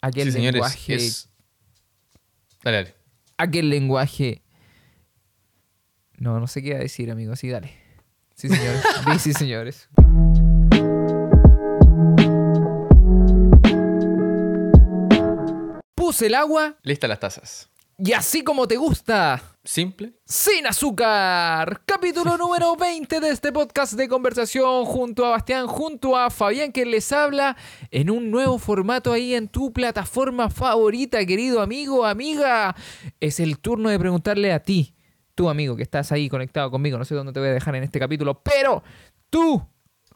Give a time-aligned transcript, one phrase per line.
[0.00, 1.28] aquel Sí, señores, lenguaje, es...
[2.62, 2.94] Dale, dale.
[3.36, 4.42] aquel lenguaje.
[6.18, 7.36] No, no sé qué iba a decir, amigo.
[7.36, 7.72] Sí, dale.
[8.34, 8.82] Sí, señores.
[9.20, 9.88] Sí, señores.
[15.94, 17.68] Puse el agua Lista las tazas.
[17.98, 19.42] Y así como te gusta.
[19.64, 20.12] Simple.
[20.24, 21.82] Sin azúcar.
[21.86, 26.84] Capítulo número 20 de este podcast de conversación junto a Bastián, junto a Fabián que
[26.84, 27.56] les habla
[27.90, 32.76] en un nuevo formato ahí en tu plataforma favorita, querido amigo, amiga.
[33.18, 34.94] Es el turno de preguntarle a ti,
[35.34, 37.84] tú amigo que estás ahí conectado conmigo, no sé dónde te voy a dejar en
[37.84, 38.82] este capítulo, pero
[39.30, 39.66] tú,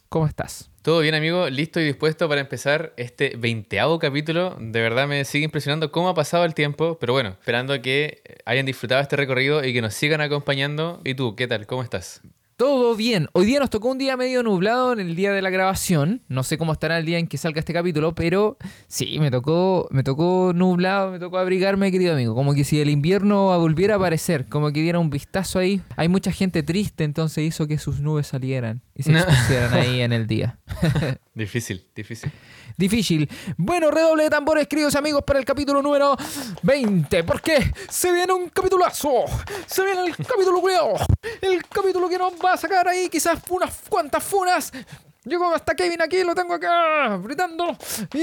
[0.08, 0.69] ¿cómo estás?
[0.82, 1.50] Todo bien, amigo.
[1.50, 4.56] Listo y dispuesto para empezar este veinteavo capítulo.
[4.58, 6.96] De verdad me sigue impresionando cómo ha pasado el tiempo.
[6.98, 11.02] Pero bueno, esperando que hayan disfrutado este recorrido y que nos sigan acompañando.
[11.04, 11.66] ¿Y tú, qué tal?
[11.66, 12.22] ¿Cómo estás?
[12.56, 13.28] Todo bien.
[13.32, 16.22] Hoy día nos tocó un día medio nublado en el día de la grabación.
[16.28, 18.56] No sé cómo estará el día en que salga este capítulo, pero
[18.86, 22.34] sí, me tocó, me tocó nublado, me tocó abrigarme, querido amigo.
[22.34, 25.82] Como que si el invierno volviera a aparecer, como que diera un vistazo ahí.
[25.96, 30.12] Hay mucha gente triste, entonces hizo que sus nubes salieran y se expusieran ahí en
[30.12, 30.58] el día.
[31.34, 32.30] Difícil, difícil.
[32.76, 33.28] Difícil.
[33.56, 36.16] Bueno, redoble de tambores, queridos amigos, para el capítulo número
[36.62, 37.24] 20.
[37.24, 39.24] Porque se viene un capitulazo.
[39.66, 40.96] Se viene el capítulo culiao.
[41.40, 44.70] El capítulo que nos va a sacar ahí quizás unas cuantas funas.
[45.24, 47.76] Llegó hasta Kevin aquí, lo tengo acá, gritando.
[48.14, 48.20] Y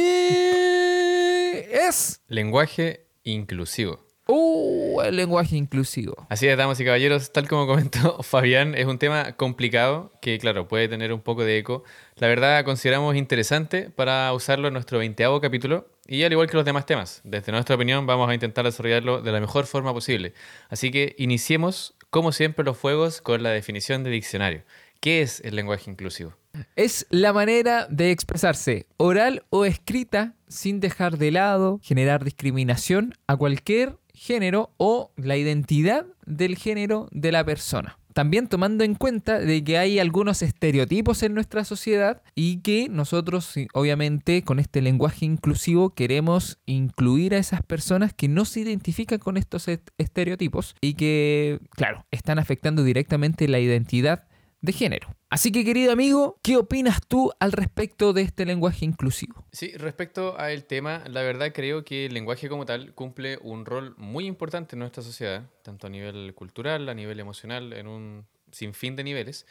[1.71, 2.21] es...
[2.27, 4.06] Lenguaje inclusivo.
[4.27, 6.27] Uh, el lenguaje inclusivo.
[6.29, 10.67] Así es, damas y caballeros, tal como comentó Fabián, es un tema complicado que, claro,
[10.67, 11.83] puede tener un poco de eco.
[12.17, 16.65] La verdad, consideramos interesante para usarlo en nuestro veinteavo capítulo y al igual que los
[16.65, 17.21] demás temas.
[17.23, 20.33] Desde nuestra opinión, vamos a intentar desarrollarlo de la mejor forma posible.
[20.69, 24.63] Así que iniciemos, como siempre, los fuegos con la definición de diccionario.
[24.99, 26.33] ¿Qué es el lenguaje inclusivo?
[26.75, 33.35] Es la manera de expresarse oral o escrita sin dejar de lado, generar discriminación a
[33.35, 37.97] cualquier género o la identidad del género de la persona.
[38.13, 43.53] También tomando en cuenta de que hay algunos estereotipos en nuestra sociedad y que nosotros,
[43.75, 49.37] obviamente, con este lenguaje inclusivo queremos incluir a esas personas que no se identifican con
[49.37, 54.23] estos est- estereotipos y que, claro, están afectando directamente la identidad
[54.67, 55.07] de género.
[55.29, 59.45] Así que querido amigo, ¿qué opinas tú al respecto de este lenguaje inclusivo?
[59.51, 63.95] Sí, respecto al tema, la verdad creo que el lenguaje como tal cumple un rol
[63.97, 68.95] muy importante en nuestra sociedad, tanto a nivel cultural, a nivel emocional, en un sinfín
[68.95, 69.45] de niveles.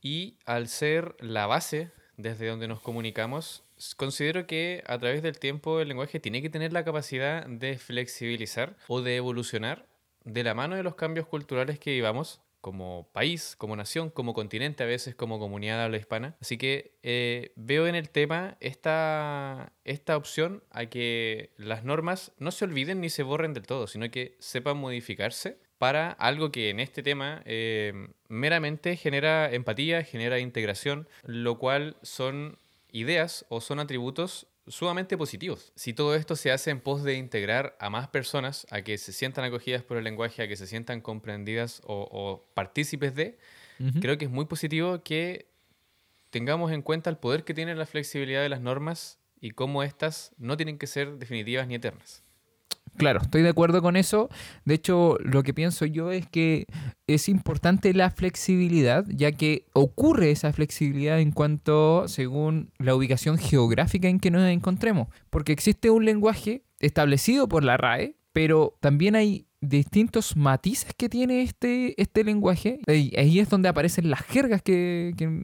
[0.00, 3.64] Y al ser la base desde donde nos comunicamos,
[3.96, 8.76] considero que a través del tiempo el lenguaje tiene que tener la capacidad de flexibilizar
[8.86, 9.86] o de evolucionar
[10.24, 14.82] de la mano de los cambios culturales que vivamos como país, como nación, como continente,
[14.82, 16.36] a veces como comunidad de habla hispana.
[16.40, 22.50] Así que eh, veo en el tema esta, esta opción a que las normas no
[22.50, 26.78] se olviden ni se borren del todo, sino que sepan modificarse para algo que en
[26.78, 32.58] este tema eh, meramente genera empatía, genera integración, lo cual son
[32.92, 35.72] ideas o son atributos sumamente positivos.
[35.74, 39.12] Si todo esto se hace en pos de integrar a más personas, a que se
[39.12, 43.38] sientan acogidas por el lenguaje, a que se sientan comprendidas o, o partícipes de,
[44.00, 45.50] creo que es muy positivo que
[46.30, 50.32] tengamos en cuenta el poder que tiene la flexibilidad de las normas y cómo éstas
[50.38, 52.22] no tienen que ser definitivas ni eternas.
[52.96, 54.28] Claro, estoy de acuerdo con eso.
[54.64, 56.66] De hecho, lo que pienso yo es que
[57.06, 64.08] es importante la flexibilidad, ya que ocurre esa flexibilidad en cuanto según la ubicación geográfica
[64.08, 65.08] en que nos encontremos.
[65.30, 71.42] Porque existe un lenguaje establecido por la RAE, pero también hay distintos matices que tiene
[71.42, 72.80] este, este lenguaje.
[72.86, 75.42] Ahí es donde aparecen las jergas que, que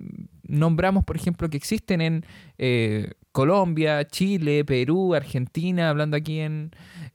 [0.49, 2.27] nombramos, por ejemplo, que existen en
[2.59, 6.71] eh, Colombia, Chile, Perú, Argentina, hablando aquí en,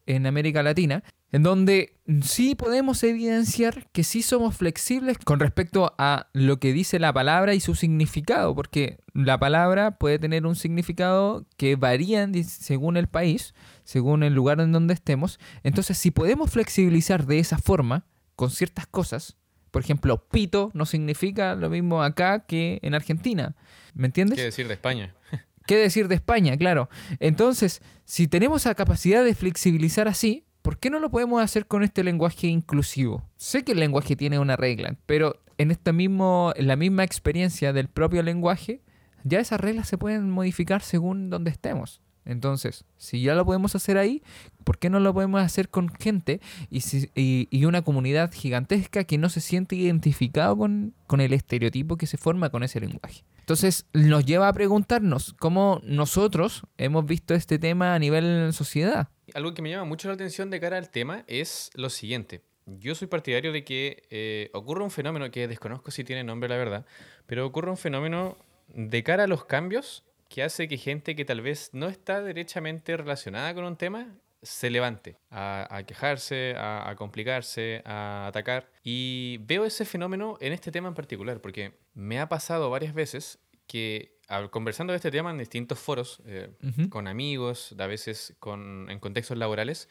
[0.05, 6.27] en América Latina, en donde sí podemos evidenciar que sí somos flexibles con respecto a
[6.33, 11.47] lo que dice la palabra y su significado, porque la palabra puede tener un significado
[11.57, 15.39] que varía según el país, según el lugar en donde estemos.
[15.63, 19.37] Entonces, si podemos flexibilizar de esa forma con ciertas cosas,
[19.71, 23.55] por ejemplo, pito no significa lo mismo acá que en Argentina.
[23.95, 24.37] ¿Me entiendes?
[24.37, 25.15] ¿Qué decir de España?
[25.65, 26.57] ¿Qué decir de España?
[26.57, 26.89] Claro.
[27.19, 31.83] Entonces, si tenemos la capacidad de flexibilizar así, ¿por qué no lo podemos hacer con
[31.83, 33.23] este lenguaje inclusivo?
[33.37, 37.73] Sé que el lenguaje tiene una regla, pero en esta mismo, en la misma experiencia
[37.73, 38.81] del propio lenguaje,
[39.23, 42.01] ya esas reglas se pueden modificar según donde estemos.
[42.25, 44.21] Entonces, si ya lo podemos hacer ahí,
[44.63, 49.17] ¿por qué no lo podemos hacer con gente y, si- y- una comunidad gigantesca que
[49.17, 53.23] no se siente identificado con el estereotipo que se forma con ese lenguaje?
[53.41, 59.09] Entonces nos lleva a preguntarnos cómo nosotros hemos visto este tema a nivel sociedad.
[59.33, 62.41] Algo que me llama mucho la atención de cara al tema es lo siguiente.
[62.65, 66.57] Yo soy partidario de que eh, ocurre un fenómeno que desconozco si tiene nombre, la
[66.57, 66.85] verdad,
[67.25, 71.41] pero ocurre un fenómeno de cara a los cambios que hace que gente que tal
[71.41, 74.07] vez no está derechamente relacionada con un tema
[74.41, 78.71] se levante a, quejarse, a, complicarse, a atacar.
[78.83, 83.39] Y veo ese fenómeno en este tema en particular, porque me ha pasado varias veces
[83.67, 86.49] que conversando de este tema en distintos foros, eh,
[86.89, 89.89] con amigos, a veces con, en contextos laborales,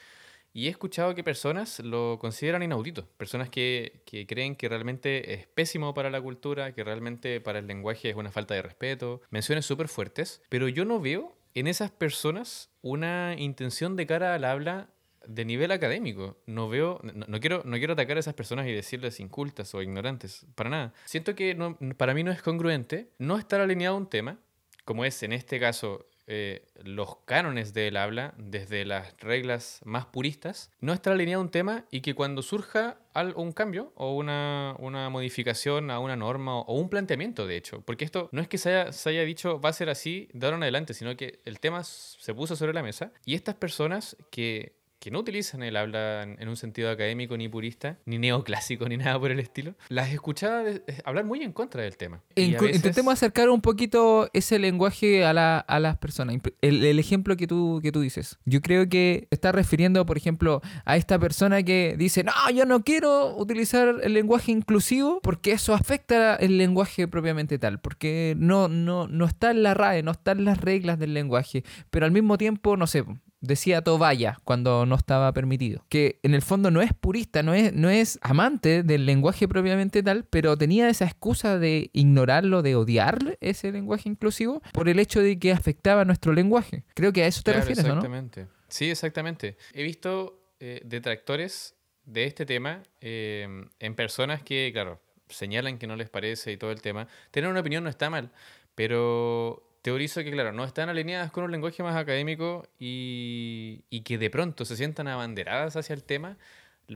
[0.52, 5.46] y he escuchado que personas lo consideran inaudito, personas que, que, creen que realmente es
[5.46, 9.64] pésimo para la cultura, que realmente para el lenguaje es una falta de respeto, menciones
[9.66, 14.90] súper fuertes, pero yo no veo en esas personas una intención de cara al habla
[15.26, 16.38] de nivel académico.
[16.46, 20.46] No veo, no, quiero, no quiero atacar a esas personas y decirles incultas o ignorantes,
[20.54, 20.94] para nada.
[21.04, 24.38] Siento que no, para mí no es congruente no estar alineado a un tema,
[24.84, 30.70] como es en este caso eh, los cánones del habla, desde las reglas más puristas,
[30.80, 32.98] no estar alineado un tema y que cuando surja
[33.34, 34.76] un cambio o una,
[35.10, 38.70] modificación a una norma o un planteamiento, de hecho, porque esto no es que se
[38.70, 41.82] haya, se haya dicho va a ser así de en adelante, sino que el tema
[41.82, 46.48] se puso sobre la mesa y estas personas que que no utilizan el habla en
[46.48, 50.62] un sentido académico ni purista, ni neoclásico, ni nada por el estilo, las escuchaba
[51.04, 52.22] hablar muy en contra del tema.
[52.36, 56.36] Intentemos acercar un poquito ese lenguaje a, la, a las personas.
[56.60, 58.38] El, ejemplo que tú, que tú dices.
[58.44, 62.84] Yo creo que está refiriendo, por ejemplo, a esta persona que dice, no, yo no
[62.84, 69.08] quiero utilizar el lenguaje inclusivo porque eso afecta el lenguaje propiamente tal, porque no, no,
[69.08, 72.76] no está en la RAE, no están las reglas del lenguaje, pero al mismo tiempo,
[72.76, 73.02] no sé,
[73.40, 75.84] decía Tobaya cuando no estaba permitido.
[75.88, 80.02] Que en el fondo no es purista, no es, no es amante del lenguaje propiamente
[80.02, 85.20] tal, pero tenía esa excusa de ignorarlo, de odiar ese lenguaje inclusivo por el hecho
[85.20, 86.84] de que afectaba nuestro lenguaje.
[86.94, 88.46] Creo que a eso te refieres, exactamente.
[88.68, 89.56] Sí, exactamente.
[89.72, 93.48] He visto eh, detractores de este tema eh,
[93.78, 97.08] en personas que, claro, señalan que no les parece y todo el tema.
[97.30, 98.32] Tener una opinión no está mal,
[98.74, 104.30] pero teorizo que, claro, no están alineadas con un lenguaje más académico y, que de
[104.30, 106.36] pronto se sientan abanderadas hacia el tema,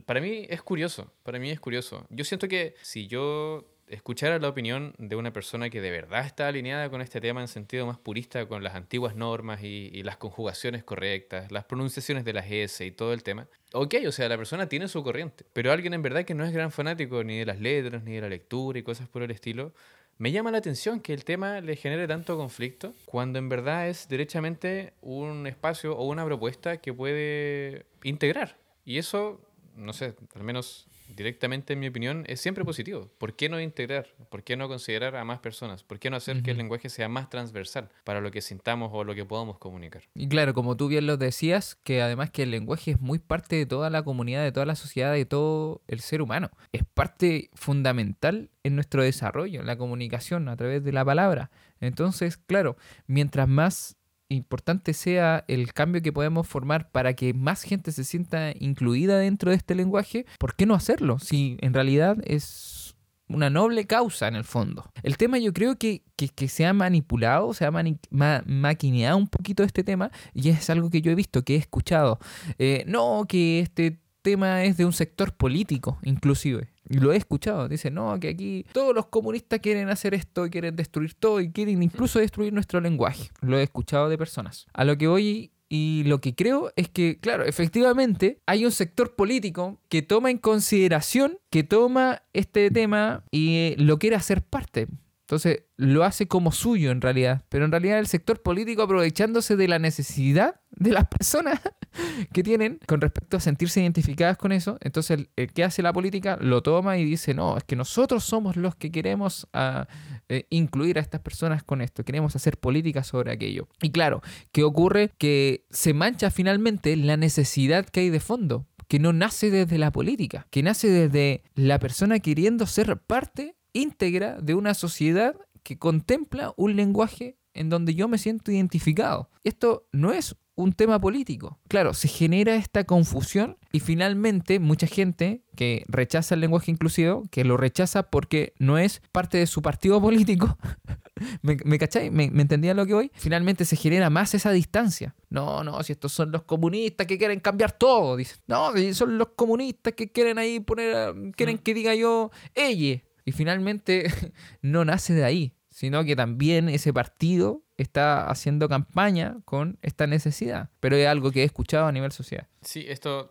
[0.05, 2.05] para mí es curioso, para mí es curioso.
[2.09, 6.47] Yo siento que si yo escuchara la opinión de una persona que de verdad está
[6.47, 10.17] alineada con este tema en sentido más purista, con las antiguas normas y, y las
[10.17, 14.37] conjugaciones correctas, las pronunciaciones de las S y todo el tema, ok, o sea, la
[14.37, 17.45] persona tiene su corriente, pero alguien en verdad que no es gran fanático ni de
[17.45, 19.73] las letras, ni de la lectura y cosas por el estilo,
[20.17, 24.07] me llama la atención que el tema le genere tanto conflicto cuando en verdad es
[24.07, 28.57] derechamente un espacio o una propuesta que puede integrar.
[28.85, 29.41] Y eso,
[29.75, 33.09] no sé, al menos directamente en mi opinión, es siempre positivo.
[33.17, 34.07] ¿Por qué no integrar?
[34.29, 35.83] ¿Por qué no considerar a más personas?
[35.83, 39.03] ¿Por qué no hacer que el lenguaje sea más transversal para lo que sintamos o
[39.03, 40.03] lo que podamos comunicar?
[40.13, 43.55] Y claro, como tú bien lo decías, que además que el lenguaje es muy parte
[43.55, 46.49] de toda la comunidad, de toda la sociedad, de todo el ser humano.
[46.71, 51.51] Es parte fundamental en nuestro desarrollo, en la comunicación a través de la palabra.
[51.79, 53.97] Entonces, claro, mientras más
[54.29, 59.51] importante sea el cambio que podemos formar para que más gente se sienta incluida dentro
[59.51, 61.19] de este lenguaje, ¿por qué no hacerlo?
[61.19, 62.95] Si en realidad es
[63.27, 64.91] una noble causa en el fondo.
[65.03, 66.03] El tema yo creo que,
[66.47, 71.11] se ha manipulado, se ha maquineado un poquito este tema y es algo que yo
[71.11, 72.19] he visto, que he escuchado.
[72.59, 76.74] Eh, no, que este tema es de un sector político, inclusive.
[76.87, 77.67] Lo he escuchado.
[77.67, 81.81] Dice, no, que aquí todos los comunistas quieren hacer esto, quieren destruir todo y quieren
[81.81, 83.29] incluso destruir nuestro lenguaje.
[83.41, 84.67] Lo he escuchado de personas.
[84.73, 89.15] A lo que voy y lo que creo es que, claro, efectivamente hay un sector
[89.15, 94.87] político que toma en consideración, que toma este tema y lo quiere hacer parte.
[95.25, 99.67] Entonces lo hace como suyo en realidad, pero en realidad el sector político aprovechándose de
[99.67, 101.59] la necesidad de las personas
[102.33, 106.37] que tienen con respecto a sentirse identificadas con eso, entonces el, que hace la política
[106.39, 109.87] lo toma y dice, no, es que nosotros somos los que queremos ah,
[110.29, 113.67] eh, incluir a estas personas con esto, queremos hacer política sobre aquello.
[113.81, 115.09] Y claro, ¿qué ocurre?
[115.17, 119.91] Que se mancha finalmente la necesidad que hay de fondo que no nace desde la
[119.91, 126.53] política, que nace desde la persona queriendo ser parte íntegra de una sociedad que contempla
[126.57, 129.29] un lenguaje en donde yo me siento identificado.
[129.43, 131.59] Esto no es un tema político.
[131.67, 137.43] Claro, se genera esta confusión y finalmente mucha gente que rechaza el lenguaje inclusivo, que
[137.43, 140.57] lo rechaza porque no es parte de su partido político,
[141.41, 142.11] ¿me, me cacháis?
[142.11, 143.11] ¿Me, ¿Me entendía lo que voy?
[143.15, 145.13] Finalmente se genera más esa distancia.
[145.29, 148.37] No, no, si estos son los comunistas que quieren cambiar todo, dicen.
[148.47, 151.59] No, si son los comunistas que quieren ahí poner, quieren mm.
[151.59, 153.01] que diga yo, ella.
[153.25, 154.05] Y finalmente
[154.61, 160.69] no nace de ahí, sino que también ese partido está haciendo campaña con esta necesidad,
[160.79, 162.47] pero es algo que he escuchado a nivel social.
[162.61, 163.27] Sí, esto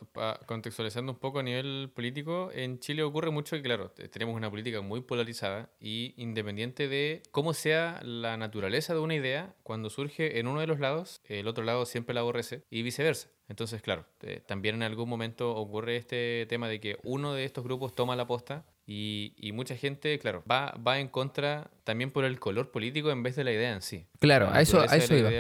[0.47, 4.83] contextualizando un poco a nivel político, en Chile ocurre mucho que, claro, tenemos una política
[4.83, 10.47] muy polarizada y independiente de cómo sea la naturaleza de una idea, cuando surge en
[10.47, 13.31] uno de los lados, el otro lado siempre la aborrece y viceversa.
[13.49, 17.65] Entonces, claro, eh, también en algún momento ocurre este tema de que uno de estos
[17.65, 22.25] grupos toma la posta y, y, mucha gente, claro, va, va en contra también por
[22.25, 24.07] el color político en vez de la idea en sí.
[24.21, 25.31] Claro, a eso, a eso iba.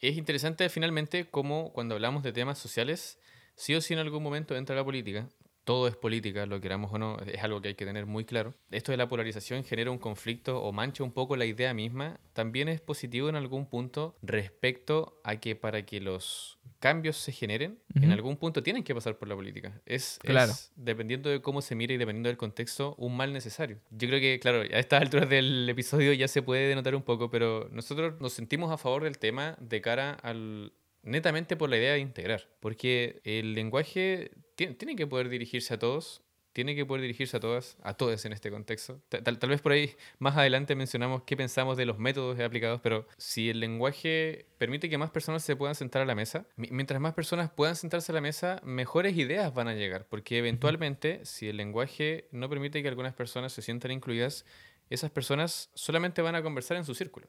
[0.00, 3.18] Es interesante finalmente cómo cuando hablamos de temas sociales,
[3.56, 5.28] sí o sí en algún momento entra la política
[5.68, 8.54] todo es política, lo queramos o no, es algo que hay que tener muy claro.
[8.70, 12.20] Esto de la polarización genera un conflicto o mancha un poco la idea misma.
[12.32, 17.78] También es positivo en algún punto respecto a que para que los cambios se generen,
[17.94, 19.78] en algún punto tienen que pasar por la política.
[19.84, 20.54] Es, claro.
[20.74, 23.78] dependiendo de cómo se mire y dependiendo del contexto, un mal necesario.
[23.90, 27.28] Yo creo que, claro, a estas alturas del episodio ya se puede denotar un poco,
[27.28, 30.72] pero nosotros nos sentimos a favor del tema de cara al,
[31.02, 34.30] netamente por la idea de integrar, porque el lenguaje
[34.66, 36.22] tiene, que poder dirigirse a todos,
[36.52, 39.00] tiene que poder dirigirse a todas, a todas en este contexto.
[39.08, 43.50] Tal, vez por ahí más adelante mencionamos qué pensamos de los métodos aplicados, pero si
[43.50, 47.50] el lenguaje permite que más personas se puedan sentar a la mesa, mientras más personas
[47.50, 52.26] puedan sentarse a la mesa, mejores ideas van a llegar, porque eventualmente si el lenguaje
[52.32, 54.44] no permite que algunas personas se sientan incluidas,
[54.90, 57.28] esas personas solamente van a conversar en su círculo.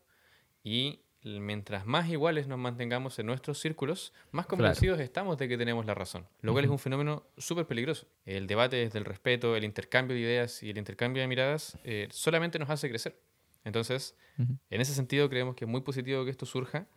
[0.64, 5.86] Y mientras más iguales nos mantengamos en nuestros círculos, más convencidos estamos de que tenemos
[5.86, 8.08] la razón, lo cual es un fenómeno súper peligroso.
[8.26, 12.08] El debate desde el respeto, el intercambio de ideas y el intercambio de miradas eh,
[12.12, 13.20] solamente nos hace crecer.
[13.66, 16.88] Entonces, en ese sentido creemos que es muy positivo que esto surja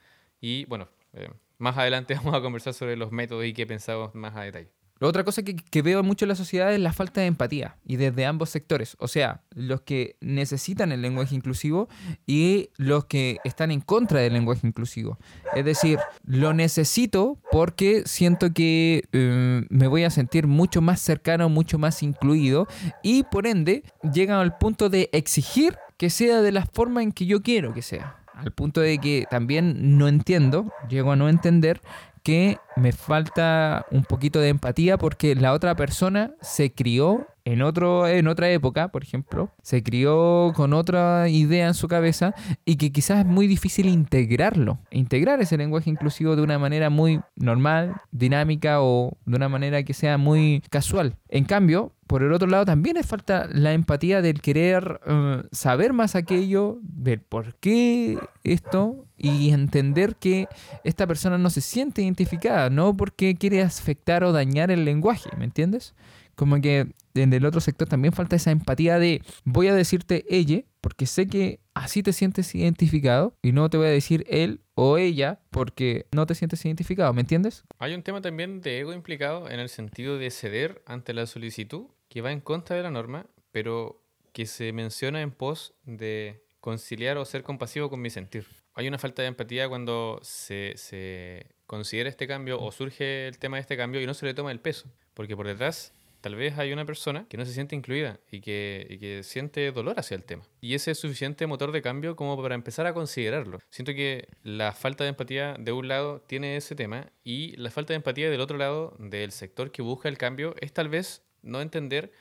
[0.41, 4.37] y bueno, eh, más adelante vamos a conversar sobre los métodos y qué pensamos más
[4.37, 4.71] a detalle.
[5.02, 8.25] Otra cosa que, veo mucho en la sociedad es la falta de empatía y desde
[8.25, 11.88] ambos sectores, o sea, los que necesitan el lenguaje inclusivo
[12.26, 15.18] y los que están en contra del lenguaje inclusivo.
[15.54, 21.49] Es decir, lo necesito porque siento que eh, me voy a sentir mucho más cercano,
[21.49, 22.68] mucho más incluido
[23.02, 23.82] y por ende
[24.12, 27.82] llegan al punto de exigir que sea de la forma en que yo quiero que
[27.82, 28.18] sea.
[28.35, 31.80] Al punto de que también no entiendo, llego a no entender
[32.23, 38.06] que me falta un poquito de empatía porque la otra persona se crió en, otro,
[38.06, 42.34] en otra época, por ejemplo, se crió con otra idea en su cabeza
[42.64, 47.20] y que quizás es muy difícil integrarlo, integrar ese lenguaje inclusivo de una manera muy
[47.37, 51.16] normal, dinámica o de una manera que sea muy casual.
[51.28, 55.92] En cambio, por el otro lado, también es falta la empatía del querer eh, saber
[55.92, 60.46] más aquello, ver por qué esto y entender que
[60.84, 65.44] esta persona no se siente identificada, no porque quiere afectar o dañar el lenguaje, ¿me
[65.44, 65.94] entiendes?
[66.34, 70.62] Como que en el otro sector también falta esa empatía de voy a decirte ella
[70.81, 74.99] porque sé que así te sientes identificado y no te voy a decir él o
[74.99, 77.64] ella porque no te sientes identificado, ¿me entiendes?
[77.78, 81.87] Hay un tema también de ego implicado en el sentido de ceder ante la solicitud
[82.09, 84.02] que va en contra de la norma, pero
[84.33, 88.47] que se menciona en pos de conciliar o ser compasivo con mi sentir.
[88.75, 93.57] Hay una falta de empatía cuando se, se considera este cambio o surge el tema
[93.57, 95.92] de este cambio y no se le toma el peso, porque por detrás
[96.23, 99.99] tal vez hay una persona que no se siente incluida y que, que, siente dolor
[99.99, 100.45] hacia el tema.
[100.62, 103.59] Y ese es suficiente motor de cambio como para empezar a considerarlo.
[103.69, 107.93] Siento que la falta de empatía de un lado tiene ese tema y la falta
[107.93, 111.61] de empatía del otro lado, del sector que busca el cambio, es tal vez no
[111.61, 112.12] entender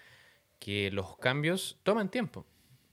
[0.59, 2.45] que los cambios toman tiempo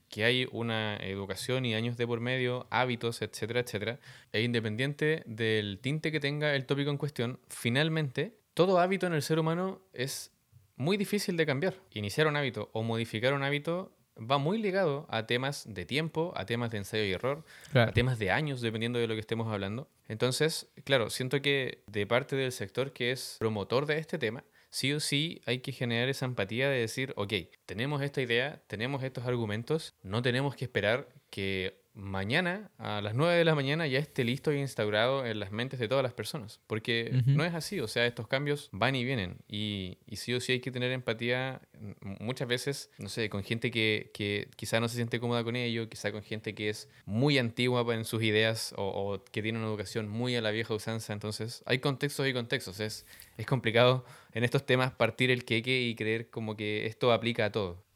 [0.09, 3.99] que hay una educación y años de por medio, hábitos, etcétera, etcétera,
[4.31, 9.21] e independiente del tinte que tenga el tópico en cuestión, finalmente todo hábito en el
[9.21, 10.31] ser humano es
[10.79, 11.75] muy difícil de cambiar.
[11.93, 16.45] Iniciar un hábito o modificar un hábito va muy ligado a temas de tiempo, a
[16.45, 17.43] temas de ensayo y error,
[17.73, 19.89] a temas de años, dependiendo de lo que estemos hablando.
[20.07, 24.93] Entonces, claro, siento que de parte del sector que es promotor de este tema, sí
[24.93, 27.33] o sí hay que generar esa empatía de decir, ok,
[27.65, 33.35] tenemos esta idea, tenemos estos argumentos, no tenemos que esperar que mañana a las 9
[33.35, 36.59] de la mañana ya esté listo e instaurado en las mentes de todas las personas.
[36.67, 39.37] Porque no es así, o sea, estos cambios van y vienen.
[39.47, 41.61] Y, y, sí o sí hay que tener empatía
[42.01, 45.89] muchas veces, no sé, con gente que, que quizá no se siente cómoda con ello,
[45.89, 49.67] quizá con gente que es muy antigua en sus ideas o, o, que tiene una
[49.67, 51.13] educación muy a la vieja usanza.
[51.13, 52.79] Entonces, hay contextos y contextos.
[52.79, 53.05] Es,
[53.37, 57.51] es complicado en estos temas partir el queque y creer como que esto aplica a
[57.51, 57.88] todo.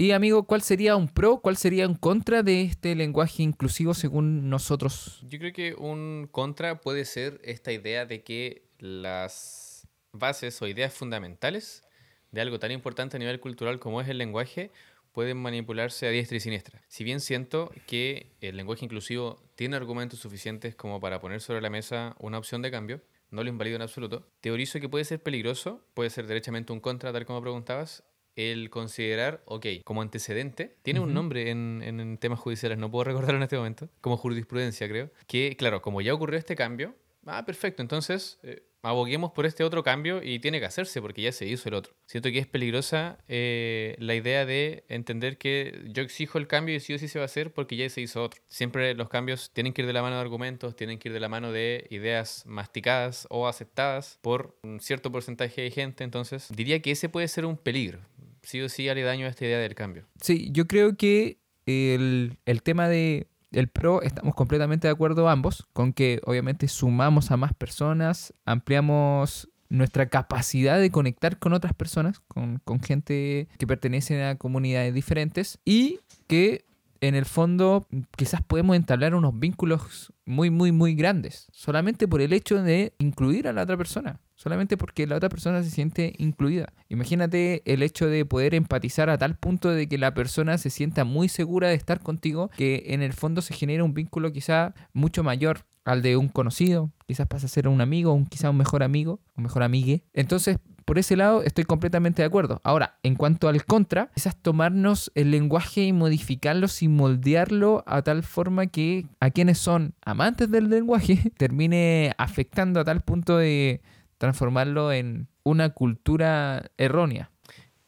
[0.00, 4.48] Y amigo, ¿cuál sería un pro, cuál sería un contra de este lenguaje inclusivo según
[4.48, 5.18] nosotros?
[5.28, 10.94] Yo creo que un contra puede ser esta idea de que las bases o ideas
[10.94, 11.82] fundamentales
[12.30, 14.70] de algo tan importante a nivel cultural como es el lenguaje
[15.10, 16.80] pueden manipularse a diestra y siniestra.
[16.86, 21.70] Si bien siento que el lenguaje inclusivo tiene argumentos suficientes como para poner sobre la
[21.70, 25.84] mesa una opción de cambio, no lo invalido en absoluto, teorizo que puede ser peligroso,
[25.94, 28.04] puede ser derechamente un contra, tal como preguntabas,
[28.38, 33.38] el considerar, ok, como antecedente, tiene un nombre en, en, temas judiciales, no puedo recordarlo
[33.38, 36.94] en este momento, como jurisprudencia creo, que claro, como ya ocurrió este cambio,
[37.26, 41.32] ah, perfecto, entonces eh, aboguemos por este otro cambio y tiene que hacerse porque ya
[41.32, 41.94] se hizo el otro.
[42.06, 46.80] Siento que es peligrosa eh, la idea de entender que yo exijo el cambio y
[46.80, 48.40] sí o sí se va a hacer porque ya se hizo otro.
[48.46, 51.20] Siempre los cambios tienen que ir de la mano de argumentos, tienen que ir de
[51.20, 56.04] la mano de ideas masticadas o aceptadas por un cierto porcentaje de gente.
[56.04, 58.00] Entonces, diría que ese puede ser un peligro.
[58.48, 60.06] Sí o sí haré daño a esta idea del cambio.
[60.22, 65.66] Sí, yo creo que el, el tema de el pro estamos completamente de acuerdo ambos
[65.74, 72.20] con que obviamente sumamos a más personas, ampliamos nuestra capacidad de conectar con otras personas,
[72.20, 76.64] con, con gente que pertenece a comunidades diferentes y que
[77.02, 77.86] en el fondo
[78.16, 83.46] quizás podemos entablar unos vínculos muy, muy, muy grandes, solamente por el hecho de incluir
[83.46, 86.72] a la otra persona, solamente porque la otra persona se siente incluida.
[86.88, 91.04] Imagínate el hecho de poder empatizar a tal punto de que la persona se sienta
[91.04, 95.24] muy segura de estar contigo, que en el fondo se genera un vínculo quizá mucho
[95.24, 98.82] mayor al de un conocido, quizás pasa a ser un amigo, un, quizá un mejor
[98.82, 100.04] amigo, un mejor amigue.
[100.12, 102.60] Entonces, por ese lado estoy completamente de acuerdo.
[102.62, 108.22] Ahora, en cuanto al contra, quizás tomarnos el lenguaje y modificarlo y moldearlo a tal
[108.22, 113.82] forma que a quienes son amantes del lenguaje termine afectando a tal punto de
[114.18, 117.30] transformarlo en una cultura errónea.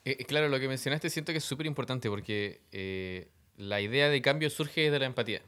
[0.04, 4.08] Eh, eh, claro, lo que mencionaste siento que es súper importante porque eh, la idea
[4.08, 5.42] de cambio surge de la empatía.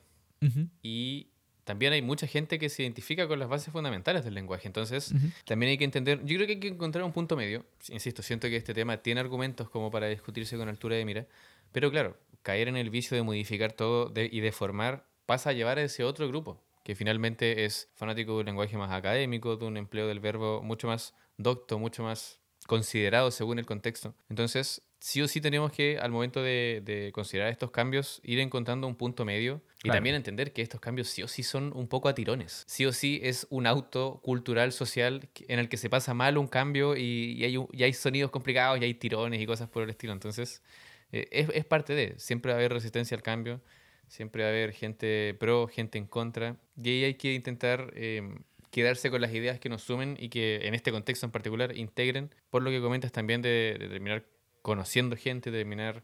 [0.83, 1.29] Y
[1.63, 4.67] también hay mucha gente que se identifica con las bases fundamentales del lenguaje.
[4.67, 7.65] Entonces, también hay que entender, yo creo que hay que encontrar un punto medio.
[7.91, 11.27] Insisto, siento que este tema tiene argumentos como para discutirse con altura de mira.
[11.71, 15.83] Pero claro, caer en el vicio de modificar todo y deformar pasa a llevar a
[15.83, 20.07] ese otro grupo, que finalmente es fanático de un lenguaje más académico, de un empleo
[20.07, 24.15] del verbo mucho más docto, mucho más considerado según el contexto.
[24.29, 28.95] Entonces, sí o sí tenemos que, al momento de, considerar estos cambios, ir encontrando un
[28.95, 32.15] punto medio y también entender que estos cambios sí o sí son un poco a
[32.15, 32.65] tirones.
[32.69, 36.47] Sí o sí es un auto cultural, social, en el que se pasa mal un
[36.47, 40.13] cambio y, hay, hay, sonidos complicados y hay tirones y cosas por el estilo.
[40.13, 40.63] Entonces,
[41.11, 43.61] eh, es, parte de, siempre va a haber resistencia al cambio,
[44.09, 47.93] siempre va a haber gente pro, gente en contra, y ahí hay que intentar...
[47.95, 48.39] Em,
[48.71, 52.35] quedarse con las ideas que nos sumen y que en este contexto en particular integren,
[52.49, 54.25] por lo que comentas también de, de terminar
[54.63, 56.03] conociendo gente, terminar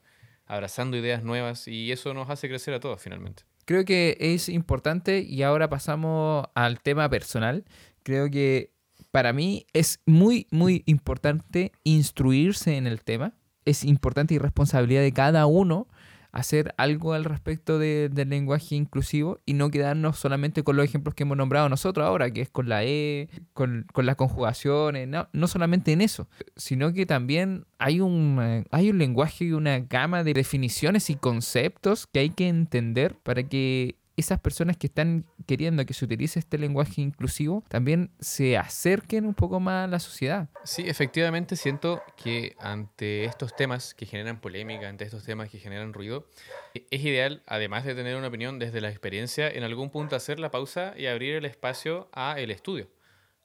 [0.48, 3.44] abrazando ideas nuevas y eso nos hace crecer a todos finalmente.
[3.64, 7.64] Creo que es importante y ahora pasamos al tema personal.
[8.02, 8.72] Creo que
[9.10, 13.34] para mí es muy, muy importante instruirse en el tema.
[13.66, 15.86] Es importante y responsabilidad de cada uno
[16.32, 21.22] hacer algo al respecto del lenguaje inclusivo y no quedarnos solamente con los ejemplos que
[21.22, 25.46] hemos nombrado nosotros ahora, que es con la E, con, con las conjugaciones, no, no
[25.46, 30.24] solamente en eso, sino que también hay un, eh, hay un lenguaje y una gama
[30.24, 35.86] de definiciones y conceptos que hay que entender para que esas personas que están queriendo
[35.86, 40.50] que se utilice este lenguaje inclusivo también se acerquen un poco más a la sociedad.
[40.62, 45.94] Sí, efectivamente siento que ante estos temas que generan polémica, ante estos temas que generan
[45.94, 46.28] ruido,
[46.74, 50.50] es ideal, además de tener una opinión desde la experiencia, en algún punto hacer la
[50.50, 52.90] pausa y abrir el espacio a el estudio,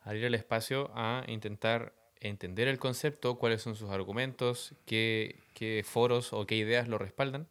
[0.04, 6.34] abrir el espacio a intentar entender el concepto, cuáles son sus argumentos, qué, qué foros
[6.34, 7.48] o qué ideas lo respaldan,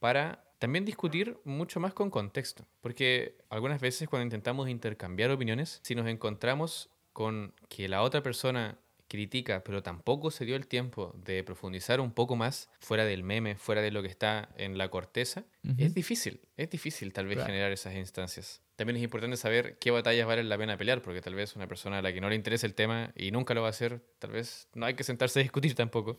[0.00, 5.94] para también discutir mucho más con contexto, porque algunas veces cuando intentamos intercambiar opiniones, si
[5.94, 11.44] nos encontramos con que la otra persona critica, pero tampoco se dio el tiempo de
[11.44, 15.44] profundizar un poco más fuera del meme, fuera de lo que está en la corteza,
[15.76, 18.62] es difícil, es difícil tal vez generar esas instancias.
[18.76, 21.98] También es importante saber qué batallas valen la pena pelear, porque tal vez una persona
[21.98, 24.30] a la que no le interesa el tema y nunca lo va a hacer, tal
[24.30, 26.16] vez no hay que sentarse a discutir tampoco,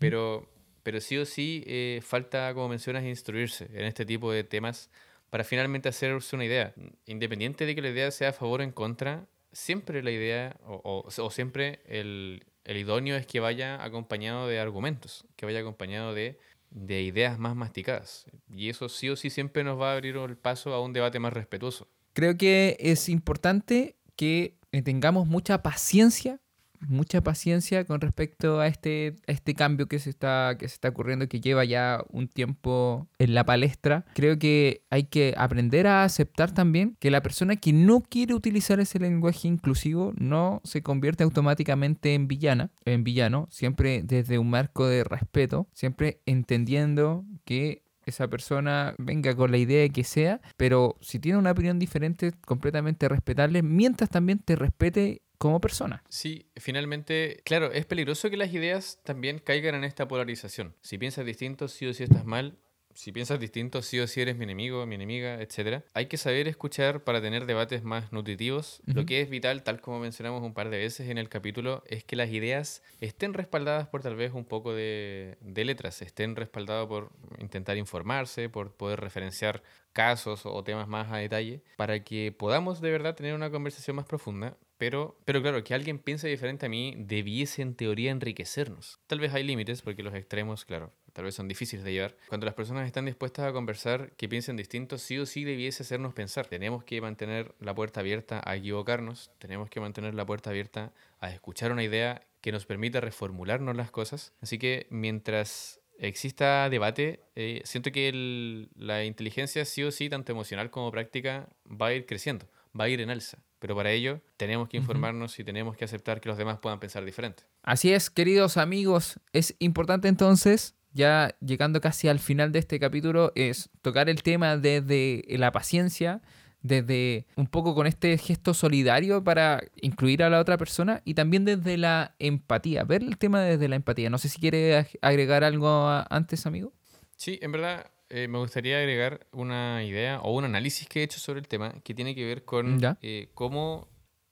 [0.00, 0.50] pero
[0.84, 4.90] pero sí o sí eh, falta, como mencionas, instruirse en este tipo de temas
[5.30, 6.72] para finalmente hacerse una idea.
[7.06, 11.04] Independiente de que la idea sea a favor o en contra, siempre la idea o,
[11.04, 16.38] o, siempre el, el, idóneo es que vaya acompañado de argumentos, que vaya acompañado de,
[16.70, 18.26] de ideas más masticadas.
[18.48, 21.18] Y eso sí o sí siempre nos va a abrir el paso a un debate
[21.18, 21.88] más respetuoso.
[22.12, 26.40] Creo que es importante que tengamos mucha paciencia
[26.88, 31.28] mucha paciencia con respecto a este, este cambio que se, está, que se está ocurriendo,
[31.28, 34.04] que lleva ya un tiempo en la palestra.
[34.14, 38.80] Creo que hay que aprender a aceptar también que la persona que no quiere utilizar
[38.80, 44.86] ese lenguaje inclusivo no se convierte automáticamente en villana, en villano, siempre desde un marco
[44.86, 51.18] de respeto, siempre entendiendo que esa persona venga con la idea que sea, pero si
[51.18, 56.02] tiene una opinión diferente, completamente respetable, mientras también te respete como persona.
[56.08, 60.74] Sí, finalmente, claro, es peligroso que las ideas también caigan en esta polarización.
[60.80, 62.58] Si piensas distinto, sí o sí estás mal,
[62.94, 65.82] si piensas distinto, sí o sí eres mi enemigo, mi enemiga, etc.
[65.94, 68.80] Hay que saber escuchar para tener debates más nutritivos.
[68.86, 72.04] Lo que es vital, tal como mencionamos un par de veces en el capítulo, es
[72.04, 76.86] que las ideas estén respaldadas por tal vez un poco de, de letras, estén respaldadas
[76.86, 82.80] por intentar informarse, por poder referenciar casos o temas más a detalle, para que podamos
[82.80, 84.56] de verdad tener una conversación más profunda.
[84.76, 88.98] Pero, pero claro, que alguien piense diferente a mí debiese en teoría enriquecernos.
[89.06, 92.16] Tal vez hay límites, porque los extremos, claro, tal vez son difíciles de llevar.
[92.28, 96.12] Cuando las personas están dispuestas a conversar, que piensen distinto, sí o sí debiese hacernos
[96.12, 96.46] pensar.
[96.46, 101.30] Tenemos que mantener la puerta abierta a equivocarnos, tenemos que mantener la puerta abierta a
[101.30, 104.32] escuchar una idea que nos permita reformularnos las cosas.
[104.42, 110.70] Así que mientras exista debate, eh, siento que la inteligencia sí o sí, tanto emocional
[110.70, 112.46] como práctica, va a ir creciendo,
[112.78, 113.38] va a ir en alza.
[113.60, 117.04] Pero para ello tenemos que informarnos y tenemos que aceptar que los demás puedan pensar
[117.04, 117.44] diferente.
[117.62, 123.32] Así es, queridos amigos, es importante entonces ya llegando casi al final de este capítulo,
[123.34, 126.22] es tocar el tema desde la paciencia,
[126.62, 131.44] desde un poco con este gesto solidario para incluir a la otra persona y también
[131.44, 134.08] desde la empatía, ver el tema desde la empatía.
[134.08, 136.72] No sé si quiere agregar algo antes, amigo.
[137.16, 141.18] Sí, en verdad eh, me gustaría agregar una idea o un análisis que he hecho
[141.18, 143.88] sobre el tema que tiene que ver con eh, cómo,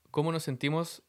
[0.09, 1.03] cómo nos sentimos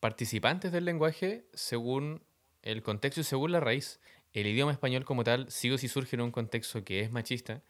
[0.00, 2.22] participantes del lenguaje según
[2.62, 4.00] el contexto y según la raíz
[4.32, 7.62] el idioma español como tal sí o sí surge en un contexto que es machista.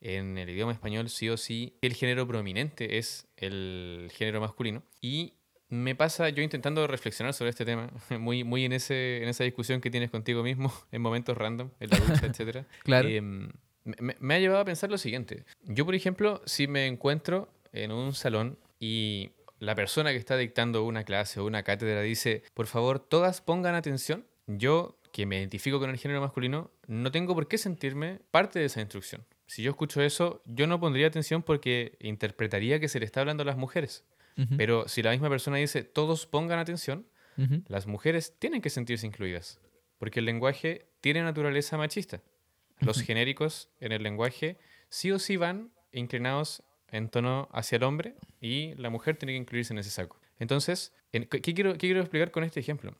[0.00, 4.82] En el idioma español sí o sí el género prominente es el género masculino.
[5.00, 5.34] Y
[5.68, 9.80] me pasa yo intentando reflexionar sobre este tema, muy, muy en, ese, en esa discusión
[9.80, 12.66] que tienes contigo mismo, en momentos random, en la ducha, etc.
[12.84, 13.08] claro.
[13.08, 13.50] Em,
[13.84, 15.44] me ha llevado a pensar lo siguiente.
[15.64, 20.84] Yo, por ejemplo, si me encuentro en un salón y la persona que está dictando
[20.84, 25.78] una clase o una cátedra dice, por favor, todas pongan atención, yo que me identifico
[25.78, 29.24] con el género masculino, no tengo por qué sentirme parte de esa instrucción.
[29.46, 33.44] Si yo escucho eso, yo no pondría atención porque interpretaría que se le está hablando
[33.44, 34.04] a las mujeres.
[34.56, 37.06] Pero si la misma persona dice todos pongan atención,
[37.68, 39.60] las mujeres tienen que sentirse incluidas.
[39.98, 42.20] Porque el lenguaje tiene naturaleza machista.
[42.80, 48.16] Los genéricos en el lenguaje sí o sí van inclinados en tono hacia el hombre
[48.40, 50.20] y la mujer tiene que incluirse en ese saco.
[50.40, 52.96] Entonces, ¿qué quiero, qué quiero explicar con este ejemplo?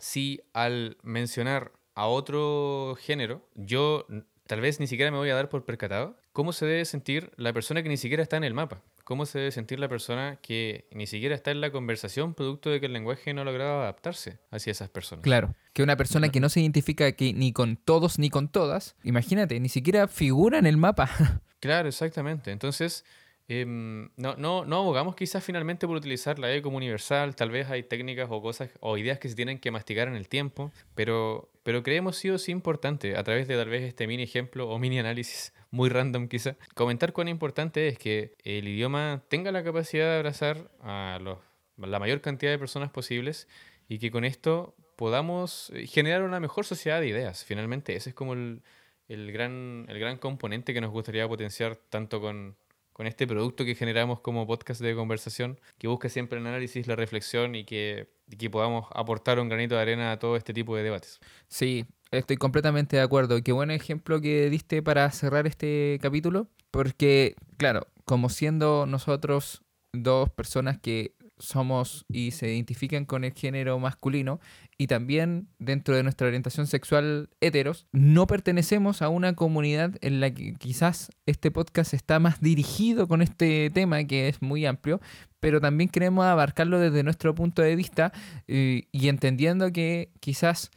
[0.00, 4.06] Si al mencionar a otro género, yo
[4.46, 7.52] tal vez ni siquiera me voy a dar por percatado, ¿cómo se debe sentir la
[7.52, 8.82] persona que ni siquiera está en el mapa?
[9.04, 12.80] ¿Cómo se debe sentir la persona que ni siquiera está en la conversación producto de
[12.80, 15.22] que el lenguaje no ha logrado adaptarse hacia esas personas?
[15.22, 19.58] Claro, que una persona que no se identifica ni con todos ni con todas, imagínate,
[19.60, 21.10] ni siquiera figura en el mapa.
[21.60, 22.52] Claro, exactamente.
[22.52, 23.04] Entonces,
[23.52, 27.68] Em, no, no, no abogamos quizás finalmente por utilizar la E como universal, tal vez
[27.68, 31.50] hay técnicas o cosas o ideas que se tienen que masticar en el tiempo, pero,
[31.64, 35.00] pero creemos sí o importante, a través de tal vez este mini ejemplo o mini
[35.00, 40.16] análisis muy random quizá, comentar cuán importante es que el idioma tenga la capacidad de
[40.18, 41.38] abrazar a los,
[41.76, 43.48] la mayor cantidad de personas posibles
[43.88, 47.44] y que con esto podamos generar una mejor sociedad de ideas.
[47.44, 48.62] Finalmente, ese es como el,
[49.08, 52.54] el, gran, el gran componente que nos gustaría potenciar tanto con
[52.92, 56.96] con este producto que generamos como podcast de conversación, que busca siempre el análisis, la
[56.96, 60.82] reflexión y que, que podamos aportar un granito de arena a todo este tipo de
[60.82, 61.20] debates.
[61.48, 63.42] Sí, estoy completamente de acuerdo.
[63.42, 70.30] Qué buen ejemplo que diste para cerrar este capítulo, porque, claro, como siendo nosotros dos
[70.30, 74.40] personas que somos y se identifican con el género masculino
[74.78, 80.30] y también dentro de nuestra orientación sexual heteros, no pertenecemos a una comunidad en la
[80.30, 85.00] que quizás este podcast está más dirigido con este tema que es muy amplio,
[85.38, 88.12] pero también queremos abarcarlo desde nuestro punto de vista
[88.48, 90.70] eh, y entendiendo que quizás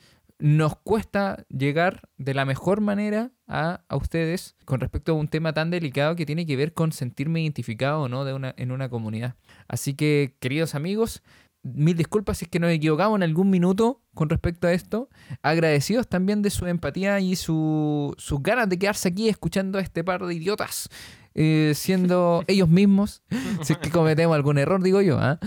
[0.44, 5.72] nos cuesta llegar de la mejor manera a, ustedes con respecto a un tema tan
[5.72, 9.38] delicado que tiene que ver con sentirme identificado o no de una, en una comunidad.
[9.70, 11.24] Así que, queridos amigos,
[11.62, 15.08] mil disculpas si es que nos equivocamos en algún minuto con respecto a esto.
[15.44, 20.04] Agradecidos también de su empatía y su, sus ganas de quedarse aquí escuchando a este
[20.04, 20.90] par de idiotas.
[21.36, 23.24] Eh, siendo ellos mismos,
[23.62, 25.20] si es que cometemos algún error, digo yo.
[25.20, 25.40] ¿ah?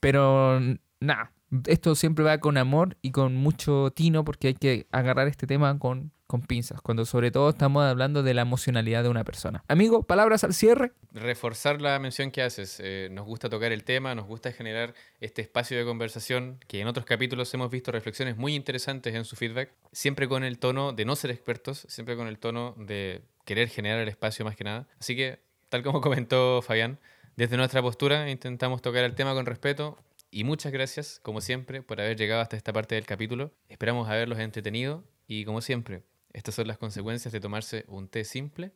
[0.00, 0.60] Pero
[1.00, 1.32] nada,
[1.66, 5.78] Esto siempre va con amor y con mucho tino porque hay que agarrar este tema
[5.78, 9.62] con, con pinzas, cuando sobre todo estamos hablando de la emocionalidad de una persona.
[9.68, 10.92] Amigo, palabras al cierre.
[11.12, 12.80] Reforzar la mención que haces.
[12.82, 16.88] Eh, nos gusta tocar el tema, nos gusta generar este espacio de conversación que en
[16.88, 21.04] otros capítulos hemos visto reflexiones muy interesantes en su feedback, siempre con el tono de
[21.04, 24.88] no ser expertos, siempre con el tono de querer generar el espacio más que nada.
[24.98, 26.98] Así que, tal como comentó Fabián,
[27.36, 29.98] desde nuestra postura intentamos tocar el tema con respeto
[30.34, 33.54] y muchas gracias, como siempre, por haber llegado hasta esta parte del capítulo.
[33.68, 38.72] Esperamos haberlos entretenido y, como siempre, estas son las consecuencias de tomarse un té simple.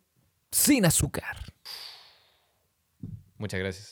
[0.52, 1.52] Sin azúcar.
[3.38, 3.86] Muchas gracias.